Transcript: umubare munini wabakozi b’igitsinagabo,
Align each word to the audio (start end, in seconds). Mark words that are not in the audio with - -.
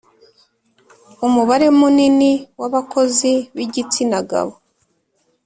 umubare 1.25 1.67
munini 1.79 2.31
wabakozi 2.59 3.31
b’igitsinagabo, 3.55 4.53